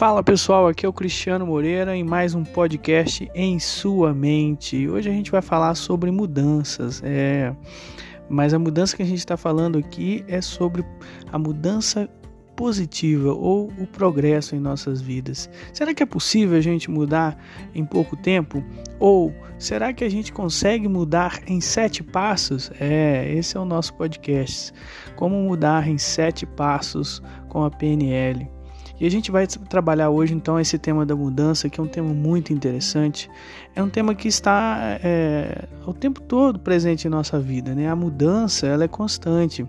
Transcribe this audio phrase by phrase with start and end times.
[0.00, 4.88] Fala pessoal, aqui é o Cristiano Moreira em mais um podcast em sua mente.
[4.88, 7.54] Hoje a gente vai falar sobre mudanças, é,
[8.26, 10.82] mas a mudança que a gente está falando aqui é sobre
[11.30, 12.08] a mudança
[12.56, 15.50] positiva ou o progresso em nossas vidas.
[15.70, 17.36] Será que é possível a gente mudar
[17.74, 18.64] em pouco tempo?
[18.98, 22.72] Ou será que a gente consegue mudar em sete passos?
[22.80, 24.72] É, esse é o nosso podcast.
[25.14, 28.59] Como mudar em sete passos com a PNL.
[29.00, 32.12] E a gente vai trabalhar hoje então esse tema da mudança, que é um tema
[32.12, 33.30] muito interessante.
[33.74, 37.88] É um tema que está é, o tempo todo presente em nossa vida, né?
[37.88, 39.66] A mudança ela é constante.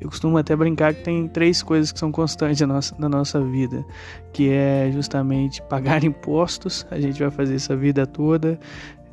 [0.00, 3.40] Eu costumo até brincar que tem três coisas que são constantes na nossa, na nossa
[3.40, 3.84] vida,
[4.32, 8.58] que é justamente pagar impostos, a gente vai fazer essa vida toda.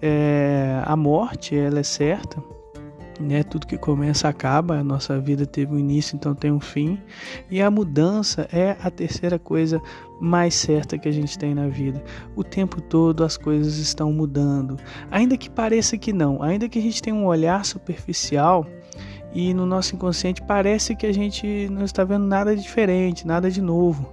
[0.02, 2.41] É, a morte, ela é certa,
[3.19, 3.43] né?
[3.43, 6.99] Tudo que começa acaba, a nossa vida teve um início, então tem um fim.
[7.49, 9.81] E a mudança é a terceira coisa
[10.20, 12.03] mais certa que a gente tem na vida.
[12.35, 14.77] O tempo todo as coisas estão mudando,
[15.11, 18.65] ainda que pareça que não, ainda que a gente tenha um olhar superficial
[19.33, 23.61] e no nosso inconsciente parece que a gente não está vendo nada diferente, nada de
[23.61, 24.11] novo.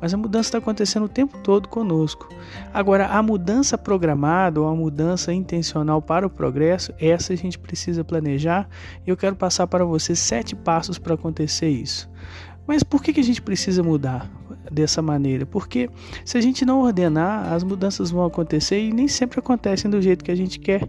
[0.00, 2.28] Mas a mudança está acontecendo o tempo todo conosco.
[2.72, 8.04] Agora, a mudança programada ou a mudança intencional para o progresso, essa a gente precisa
[8.04, 8.68] planejar
[9.06, 12.08] e eu quero passar para você sete passos para acontecer isso.
[12.66, 14.28] Mas por que, que a gente precisa mudar
[14.70, 15.46] dessa maneira?
[15.46, 15.88] Porque
[16.24, 20.24] se a gente não ordenar, as mudanças vão acontecer e nem sempre acontecem do jeito
[20.24, 20.88] que a gente quer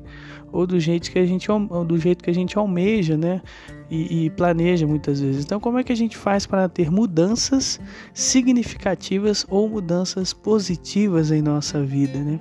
[0.52, 1.48] ou do jeito que a gente,
[1.86, 3.42] do jeito que a gente almeja, né?
[3.90, 5.46] E, e planeja muitas vezes.
[5.46, 7.80] Então, como é que a gente faz para ter mudanças
[8.14, 12.38] significativas ou mudanças positivas em nossa vida, né?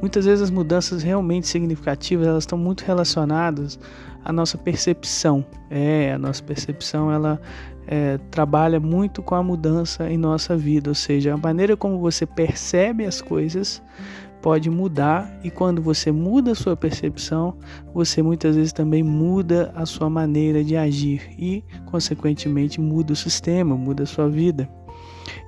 [0.00, 3.78] Muitas vezes as mudanças realmente significativas elas estão muito relacionadas
[4.24, 5.44] à nossa percepção.
[5.68, 7.40] É, a nossa percepção ela
[7.86, 12.26] é, trabalha muito com a mudança em nossa vida, ou seja, a maneira como você
[12.26, 13.82] percebe as coisas
[14.42, 17.56] pode mudar e quando você muda a sua percepção,
[17.92, 23.76] você muitas vezes também muda a sua maneira de agir e, consequentemente, muda o sistema,
[23.76, 24.68] muda a sua vida.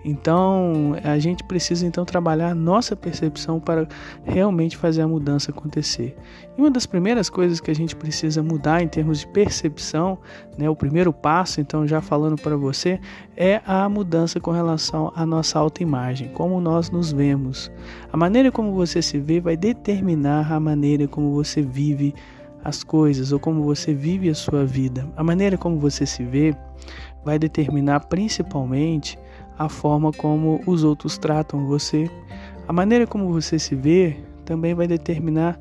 [0.05, 3.87] Então, a gente precisa então trabalhar nossa percepção para
[4.25, 6.17] realmente fazer a mudança acontecer.
[6.57, 10.19] E uma das primeiras coisas que a gente precisa mudar em termos de percepção,
[10.57, 13.01] né, o primeiro passo, então já falando para você,
[13.37, 17.71] é a mudança com relação à nossa autoimagem, como nós nos vemos.
[18.13, 22.15] A maneira como você se vê vai determinar a maneira como você vive
[22.65, 25.09] as coisas ou como você vive a sua vida.
[25.17, 26.55] A maneira como você se vê
[27.25, 29.19] vai determinar principalmente
[29.59, 32.09] a forma como os outros tratam você.
[32.67, 35.59] A maneira como você se vê também vai determinar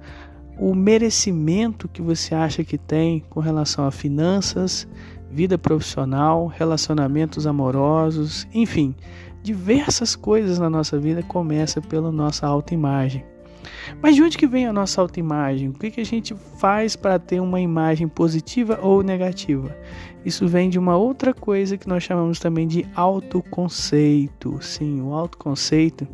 [0.59, 4.87] o merecimento que você acha que tem com relação a finanças,
[5.29, 8.95] vida profissional, relacionamentos amorosos, enfim,
[9.43, 13.23] diversas coisas na nossa vida começa pela nossa autoimagem.
[14.01, 15.69] Mas de onde que vem a nossa autoimagem?
[15.69, 19.75] O que, que a gente faz para ter uma imagem positiva ou negativa?
[20.25, 24.57] Isso vem de uma outra coisa que nós chamamos também de autoconceito.
[24.61, 26.07] Sim, o autoconceito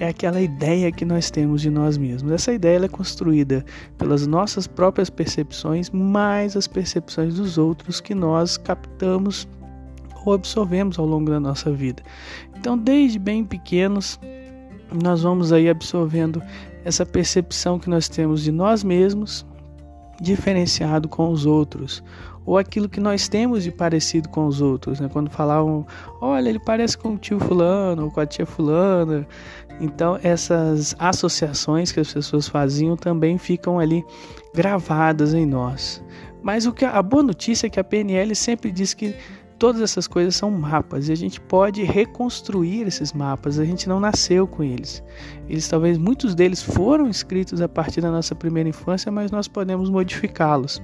[0.00, 2.32] é aquela ideia que nós temos de nós mesmos.
[2.32, 3.64] Essa ideia é construída
[3.98, 9.46] pelas nossas próprias percepções, mais as percepções dos outros que nós captamos
[10.24, 12.02] ou absorvemos ao longo da nossa vida.
[12.56, 14.18] Então, desde bem pequenos,
[15.02, 16.42] nós vamos aí absorvendo
[16.84, 19.46] essa percepção que nós temos de nós mesmos
[20.20, 22.02] diferenciado com os outros
[22.44, 25.08] ou aquilo que nós temos de parecido com os outros, né?
[25.12, 25.86] Quando falavam,
[26.20, 29.26] olha, ele parece com o tio fulano ou com a tia fulana.
[29.80, 34.04] Então, essas associações que as pessoas faziam também ficam ali
[34.54, 36.02] gravadas em nós.
[36.42, 39.14] Mas o que a boa notícia é que a PNL sempre diz que
[39.62, 43.60] todas essas coisas são mapas e a gente pode reconstruir esses mapas.
[43.60, 45.04] A gente não nasceu com eles.
[45.48, 49.88] Eles talvez muitos deles foram escritos a partir da nossa primeira infância, mas nós podemos
[49.88, 50.82] modificá-los.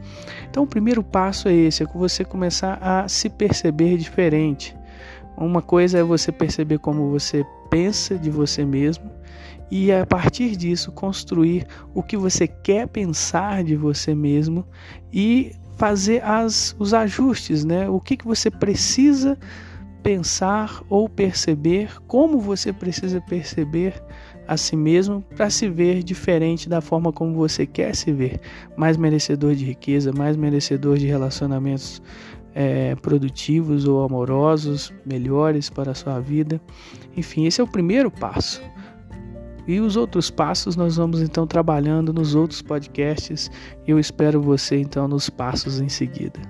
[0.49, 4.77] Então, o primeiro passo é esse, é você começar a se perceber diferente.
[5.37, 9.11] Uma coisa é você perceber como você pensa de você mesmo
[9.73, 14.65] e a partir disso construir o que você quer pensar de você mesmo
[15.13, 17.89] e fazer as, os ajustes, né?
[17.89, 19.39] O que, que você precisa
[20.03, 24.03] pensar ou perceber, como você precisa perceber
[24.47, 28.41] a si mesmo para se ver diferente da forma como você quer se ver,
[28.77, 32.03] mais merecedor de riqueza, mais merecedor de relacionamentos
[32.55, 36.61] é, produtivos ou amorosos, melhores para a sua vida.
[37.17, 38.61] Enfim, esse é o primeiro passo.
[39.69, 43.51] E os outros passos nós vamos então trabalhando nos outros podcasts.
[43.87, 46.41] Eu espero você então nos passos em seguida.